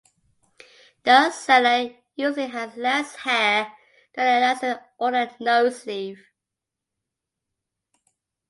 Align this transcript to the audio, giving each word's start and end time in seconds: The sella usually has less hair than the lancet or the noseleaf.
The 1.03 1.29
sella 1.29 1.91
usually 2.15 2.47
has 2.47 2.75
less 2.75 3.15
hair 3.17 3.71
than 4.15 4.25
the 4.41 4.47
lancet 4.47 4.81
or 4.97 5.11
the 5.11 5.31
noseleaf. 5.39 6.17